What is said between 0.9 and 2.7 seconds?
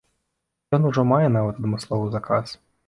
ужо мае нават адмысловы заказ!